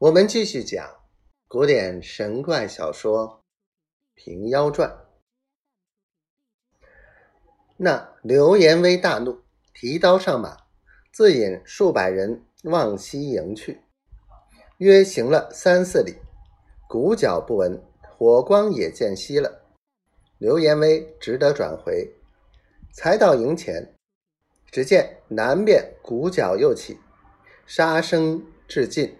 [0.00, 0.96] 我们继续讲
[1.46, 3.42] 古典神怪小说
[4.14, 4.88] 《平妖传》。
[7.76, 9.42] 那刘延威大怒，
[9.74, 10.56] 提刀上马，
[11.12, 13.82] 自引数百人往西营去。
[14.78, 16.16] 约行了三四里，
[16.88, 17.78] 鼓角不闻，
[18.16, 19.66] 火光也渐熄了。
[20.38, 22.10] 刘延威只得转回，
[22.90, 23.94] 才到营前，
[24.70, 26.98] 只见南边鼓角又起，
[27.66, 29.14] 杀声至近。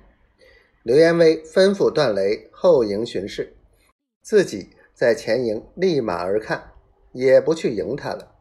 [0.82, 3.54] 刘延威吩咐段雷后营巡视，
[4.22, 6.72] 自己在前营立马而看，
[7.12, 8.34] 也不去迎他了。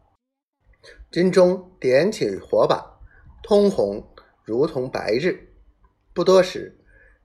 [1.12, 2.98] 军中点起火把，
[3.44, 4.08] 通红
[4.46, 5.50] 如同白日。
[6.14, 6.80] 不多时，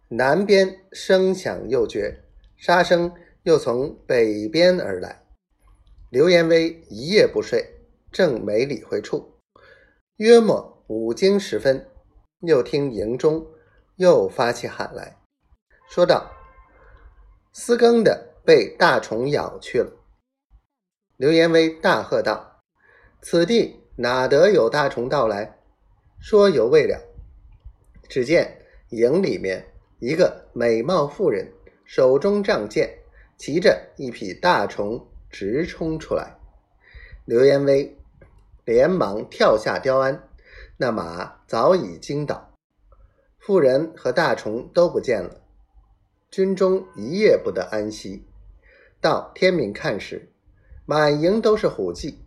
[0.09, 2.25] 南边声响又绝，
[2.57, 3.13] 杀声
[3.45, 5.25] 又从北边而来。
[6.11, 7.65] 刘延威一夜不睡，
[8.11, 9.35] 正没理会处，
[10.17, 11.87] 约莫五更时分，
[12.41, 13.47] 又听营中。
[13.97, 15.19] 又发起喊来，
[15.89, 16.33] 说道
[17.53, 19.93] ：“私更的被大虫咬去了。”
[21.17, 22.61] 刘延威大喝道
[23.23, 25.59] ：“此地哪得有大虫到来？”
[26.21, 26.99] 说犹未了，
[28.09, 31.53] 只见营里面一个美貌妇人
[31.85, 32.99] 手中仗剑，
[33.37, 36.39] 骑着一匹大虫直冲出来。
[37.27, 37.97] 刘延威
[38.65, 40.29] 连忙跳下雕鞍，
[40.79, 42.54] 那马早已惊倒。
[43.47, 45.43] 妇人和大虫都不见了，
[46.31, 48.25] 军中一夜不得安息。
[49.03, 50.33] 到天明看时，
[50.87, 52.25] 满营都是虎迹。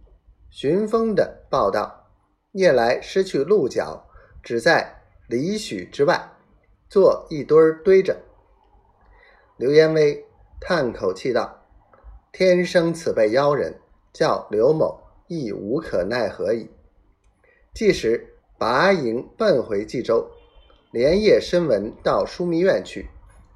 [0.51, 2.05] 巡风的报道，
[2.51, 4.07] 夜来失去鹿角，
[4.43, 6.33] 只在里许之外，
[6.87, 8.15] 坐一堆儿堆着。
[9.57, 10.23] 刘延威
[10.61, 11.65] 叹口气道
[12.31, 13.73] ：“天生此辈妖人，
[14.13, 16.69] 叫刘某亦无可奈何矣。”
[17.73, 20.29] 即时拔营奔回冀州。
[20.91, 23.09] 连夜申文到枢密院去，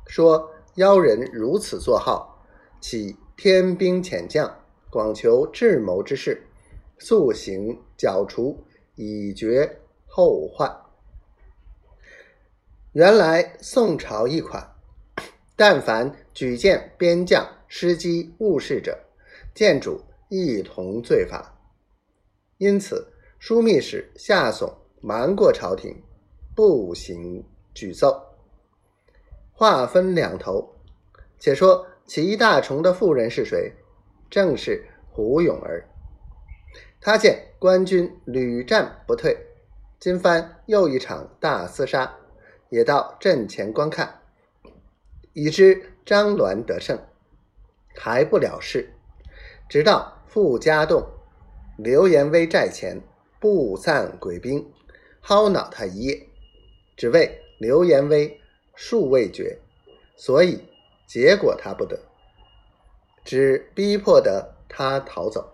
[0.05, 2.45] 说妖人如此作号，
[2.81, 6.45] 起天兵遣将，广求智谋之事，
[6.97, 8.65] 速行剿除，
[8.95, 10.75] 以绝后患。
[12.91, 14.75] 原来宋朝一款，
[15.55, 18.99] 但凡举荐边将、失机误事者，
[19.55, 21.57] 见主一同罪罚。
[22.57, 26.03] 因此枢密使夏竦瞒过朝廷。
[26.61, 28.21] 步行举奏，
[29.51, 30.75] 话分两头。
[31.39, 33.73] 且说齐大虫的妇人是谁？
[34.29, 35.89] 正是胡永儿。
[37.01, 39.35] 他见官军屡战不退，
[39.97, 42.15] 今番又一场大厮杀，
[42.69, 44.21] 也到阵前观看，
[45.33, 46.95] 已知张鸾得胜，
[47.95, 48.93] 还不了事。
[49.67, 51.03] 直到傅家洞、
[51.79, 53.01] 刘延威寨前，
[53.39, 54.71] 布散鬼兵，
[55.23, 56.27] 薅恼他一夜。
[57.01, 58.39] 只为刘延威
[58.75, 59.57] 数未决，
[60.15, 60.59] 所以
[61.07, 61.99] 结果他不得，
[63.25, 65.51] 只逼迫得他逃走。